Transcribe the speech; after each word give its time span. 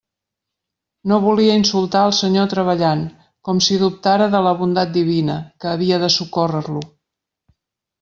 No 1.11 1.19
volia 1.25 1.57
insultar 1.61 2.01
el 2.09 2.15
Senyor 2.21 2.49
treballant, 2.55 3.05
com 3.49 3.63
si 3.69 3.79
dubtara 3.85 4.33
de 4.35 4.45
la 4.49 4.57
bondat 4.65 4.99
divina, 4.99 5.41
que 5.63 5.75
havia 5.77 6.05
de 6.07 6.15
socórrer-lo. 6.21 6.89